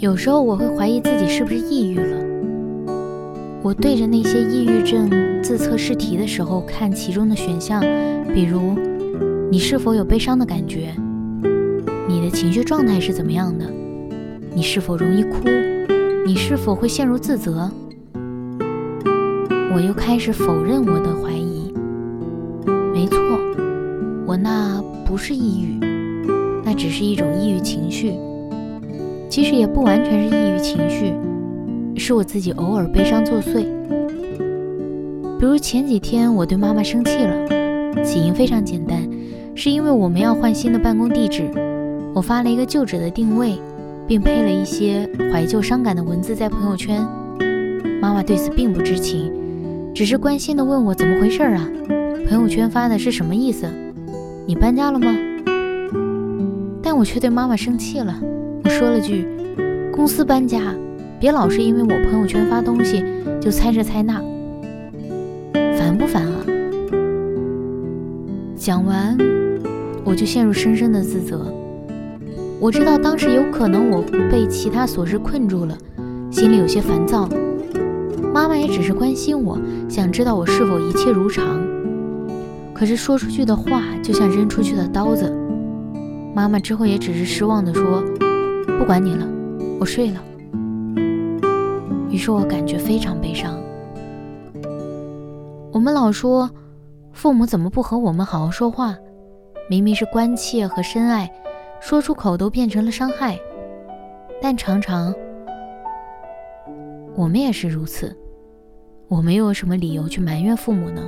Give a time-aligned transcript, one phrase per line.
[0.00, 2.16] 有时候我会怀疑自己是不是抑郁了。
[3.62, 5.10] 我对着那些抑郁症
[5.42, 7.80] 自测试题的时候，看其中的选项，
[8.32, 8.78] 比如
[9.50, 10.94] 你是否有悲伤的感觉，
[12.06, 13.64] 你的情绪状态是怎么样的，
[14.54, 15.48] 你是否容易哭，
[16.24, 17.68] 你是否会陷入自责，
[19.74, 21.72] 我又开始否认我的怀疑。
[22.94, 23.18] 没错，
[24.28, 25.80] 我那不是抑郁，
[26.64, 28.14] 那只是一种抑郁情绪。
[29.28, 31.12] 其实也不完全是抑郁情绪，
[31.96, 33.66] 是我自己偶尔悲伤作祟。
[35.38, 39.08] 比如前几天我对妈妈生气了，起因非常简单，
[39.54, 41.44] 是因为我们要换新的办公地址，
[42.14, 43.58] 我发了一个旧址的定位，
[44.06, 47.06] 并配了一些怀旧伤感的文字在朋友圈。
[48.00, 49.30] 妈妈对此并不知情，
[49.94, 51.68] 只是关心地问我怎么回事啊？
[52.28, 53.66] 朋友圈发的是什么意思？
[54.46, 55.14] 你搬家了吗？
[56.82, 58.18] 但我却对妈妈生气了。
[58.68, 59.26] 说了句
[59.90, 60.74] ：“公司搬家，
[61.18, 63.04] 别老是因为我朋友圈发东西
[63.40, 64.22] 就猜这猜那，
[65.76, 66.44] 烦不烦啊？”
[68.54, 69.16] 讲完，
[70.04, 71.52] 我就陷入深深的自责。
[72.60, 75.78] 我知道当时有可能我被其他琐事困住了，
[76.30, 77.28] 心里有些烦躁。
[78.34, 79.58] 妈妈也只是关心我，
[79.88, 81.60] 想知道我是否一切如常。
[82.74, 85.32] 可是说出去的话就像扔出去的刀子。
[86.34, 88.04] 妈妈之后也只是失望地说。
[88.78, 89.26] 不管你了，
[89.80, 90.22] 我睡了。
[92.08, 93.60] 于是我感觉非常悲伤。
[95.72, 96.48] 我们老说
[97.12, 98.96] 父母怎么不和我们好好说话？
[99.68, 101.30] 明明是关切和深爱，
[101.80, 103.38] 说出口都变成了伤害。
[104.40, 105.12] 但常常
[107.16, 108.16] 我们也是如此。
[109.08, 111.06] 我们又有什么理由去埋怨父母呢？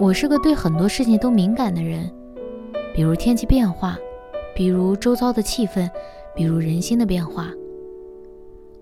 [0.00, 2.10] 我是个对很多事情都敏感的人，
[2.94, 3.98] 比如天气变化。
[4.54, 5.88] 比如周遭的气氛，
[6.34, 7.48] 比如人心的变化。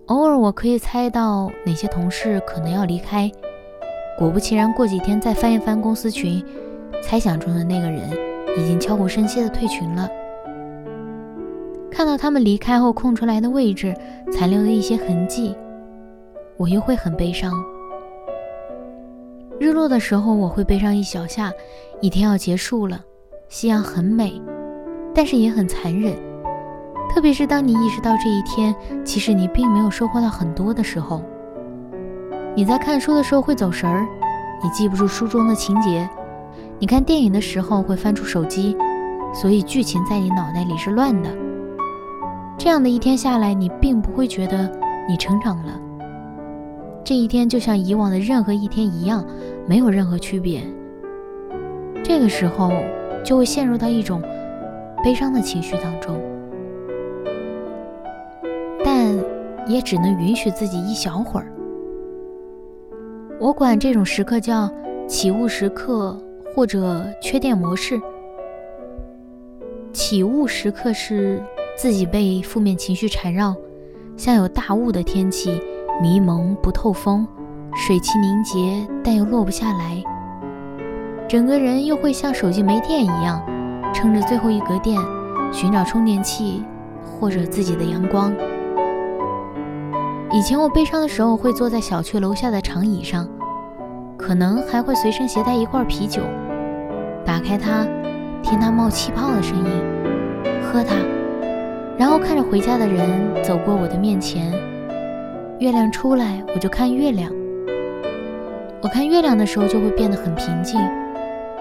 [0.07, 3.31] 偶尔我可以猜到哪些同事可能要离开，
[4.19, 6.43] 果不其然，过几天再翻一翻公司群，
[7.03, 8.11] 猜想中的那个人
[8.57, 10.09] 已经悄无声息的退群了。
[11.91, 13.95] 看到他们离开后空出来的位置，
[14.33, 15.55] 残留的一些痕迹，
[16.57, 17.53] 我又会很悲伤。
[19.59, 21.53] 日落的时候，我会背上一小下，
[22.01, 23.05] 一天要结束了，
[23.49, 24.41] 夕阳很美。
[25.19, 26.15] 但是也很残忍，
[27.13, 28.73] 特别是当你意识到这一天
[29.05, 31.21] 其实你并没有收获到很多的时候。
[32.55, 34.07] 你在看书的时候会走神儿，
[34.63, 36.09] 你记不住书中的情节；
[36.79, 38.77] 你看电影的时候会翻出手机，
[39.35, 41.29] 所以剧情在你脑袋里是乱的。
[42.57, 44.71] 这样的一天下来，你并不会觉得
[45.09, 45.73] 你成长了。
[47.03, 49.27] 这一天就像以往的任何一天一样，
[49.67, 50.63] 没有任何区别。
[52.05, 52.71] 这个时候
[53.25, 54.23] 就会陷入到一种。
[55.05, 56.21] 悲伤的情绪当中，
[58.85, 59.17] 但
[59.67, 61.47] 也只能允许自己一小会儿。
[63.41, 64.69] 我管这种时刻叫
[65.07, 66.21] 起雾时刻
[66.55, 68.01] 或者缺电模式。
[69.93, 71.41] 起雾时刻是
[71.77, 73.55] 自己被负面情绪缠绕，
[74.17, 75.61] 像有大雾的天气，
[76.03, 77.27] 迷蒙不透风，
[77.75, 80.03] 水汽凝结但又落不下来，
[81.29, 83.41] 整个人又会像手机没电一样。
[83.93, 84.99] 撑着最后一格电，
[85.53, 86.65] 寻找充电器
[87.03, 88.33] 或者自己的阳光。
[90.31, 93.27] 以前我悲伤的时候，会坐在小区楼下的长椅上，
[94.17, 96.23] 可能还会随身携带一罐啤酒，
[97.25, 97.87] 打开它，
[98.43, 99.65] 听它冒气泡的声音，
[100.63, 100.95] 喝它，
[101.97, 104.53] 然后看着回家的人走过我的面前。
[105.59, 107.33] 月亮出来，我就看月亮。
[108.81, 110.79] 我看月亮的时候，就会变得很平静，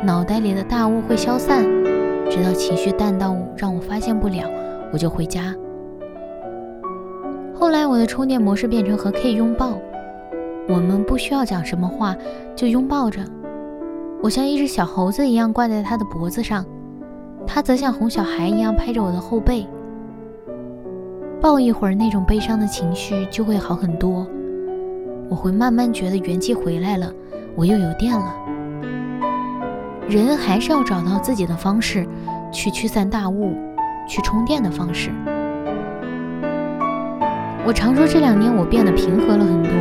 [0.03, 1.65] 脑袋里的大雾会消散。
[2.37, 4.47] 直到情绪淡到让我发现不了，
[4.93, 5.55] 我就回家。
[7.51, 9.79] 后来我的充电模式变成和 K 拥抱，
[10.69, 12.15] 我们不需要讲什么话，
[12.55, 13.21] 就拥抱着。
[14.21, 16.63] 我像一只小猴子一样挂在他的脖子上，
[17.47, 19.65] 他则像哄小孩一样拍着我的后背。
[21.41, 24.27] 抱一会儿，那种悲伤的情绪就会好很多，
[25.27, 27.11] 我会慢慢觉得元气回来了，
[27.55, 28.31] 我又有电了。
[30.07, 32.07] 人还是要找到自己的方式，
[32.51, 33.53] 去驱散大雾，
[34.07, 35.09] 去充电的方式。
[37.65, 39.71] 我常说这两年我变得平和了很多，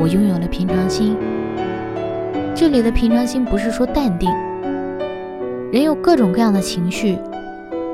[0.00, 1.16] 我拥有了平常心。
[2.54, 4.30] 这里的平常心不是说淡定，
[5.70, 7.18] 人有各种各样的情绪，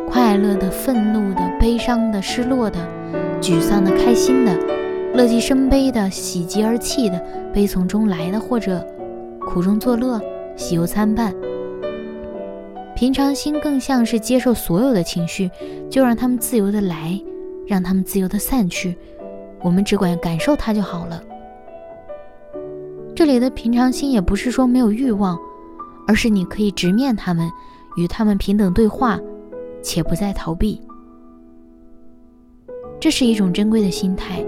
[0.09, 2.79] 快乐的、愤怒的、悲伤的、失落的、
[3.41, 4.57] 沮丧的、开心的、
[5.15, 7.21] 乐极生悲的、喜极而泣的、
[7.53, 8.87] 悲从中来的，或者
[9.41, 10.21] 苦中作乐、
[10.57, 11.35] 喜忧参半。
[12.95, 15.51] 平常心更像是接受所有的情绪，
[15.91, 17.21] 就让他们自由的来，
[17.67, 18.97] 让他们自由的散去。
[19.63, 21.23] 我们只管感受它就好了。
[23.15, 25.39] 这里的平常心也不是说没有欲望，
[26.07, 27.51] 而是你可以直面他们，
[27.97, 29.19] 与他们平等对话，
[29.83, 30.81] 且不再逃避。
[33.01, 34.45] 这是一种珍贵的心态。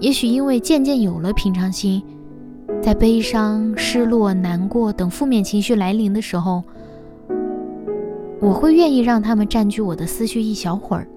[0.00, 2.02] 也许因为渐渐有了平常心，
[2.82, 6.62] 在悲伤、失落、难过等负面情绪来临的时候，
[8.44, 11.08] 我会愿意让他们占据我的思绪一小会儿。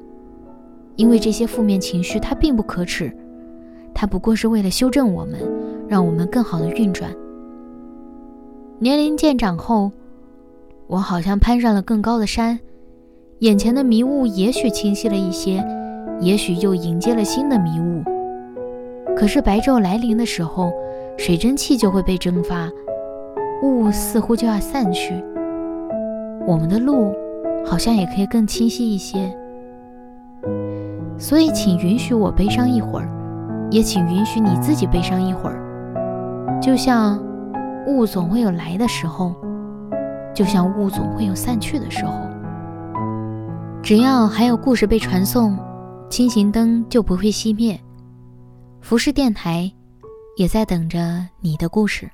[0.95, 3.11] 因为这些负面情绪，它并不可耻，
[3.93, 5.37] 它不过是为了修正我们，
[5.89, 7.13] 让我们更好的运转。
[8.79, 9.91] 年龄渐长后，
[10.87, 12.57] 我好像攀上了更高的山，
[13.39, 15.61] 眼前的迷雾也许清晰了一些，
[16.21, 18.01] 也许又迎接了新的迷雾。
[19.17, 20.71] 可是白昼来临的时候，
[21.17, 22.71] 水蒸气就会被蒸发，
[23.63, 25.21] 雾似乎就要散去，
[26.47, 27.13] 我们的路
[27.65, 29.37] 好像也可以更清晰一些。
[31.19, 36.59] 所以，请允许我悲伤一会儿，也请允许你自己悲伤一会儿。
[36.61, 37.21] 就像
[37.85, 39.35] 雾总会有来的时候，
[40.33, 42.13] 就像雾总会有散去的时候。
[43.83, 45.57] 只要还有故事被传送，
[46.09, 47.77] 清行灯就不会熄灭。
[48.79, 49.69] 浮世电台
[50.37, 52.09] 也在等着你的故事。